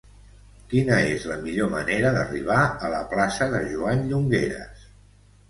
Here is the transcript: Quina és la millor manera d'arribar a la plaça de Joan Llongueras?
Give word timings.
Quina 0.69 0.95
és 1.09 1.27
la 1.31 1.37
millor 1.43 1.69
manera 1.73 2.13
d'arribar 2.15 2.57
a 2.89 2.91
la 2.95 3.03
plaça 3.13 3.51
de 3.53 3.61
Joan 3.75 4.03
Llongueras? 4.09 4.83